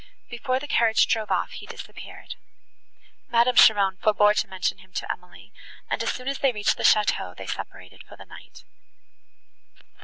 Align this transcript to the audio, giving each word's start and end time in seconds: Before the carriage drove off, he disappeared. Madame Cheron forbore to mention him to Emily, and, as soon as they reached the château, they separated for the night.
Before 0.31 0.59
the 0.59 0.65
carriage 0.67 1.05
drove 1.05 1.29
off, 1.29 1.51
he 1.51 1.67
disappeared. 1.67 2.33
Madame 3.29 3.55
Cheron 3.55 3.97
forbore 3.97 4.33
to 4.41 4.47
mention 4.47 4.79
him 4.79 4.91
to 4.93 5.11
Emily, 5.11 5.53
and, 5.91 6.01
as 6.01 6.11
soon 6.11 6.27
as 6.27 6.39
they 6.39 6.51
reached 6.51 6.77
the 6.77 6.81
château, 6.81 7.37
they 7.37 7.45
separated 7.45 8.01
for 8.09 8.17
the 8.17 8.25
night. 8.25 8.63